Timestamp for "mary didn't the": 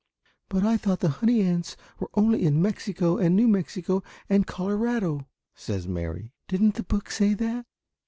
5.87-6.81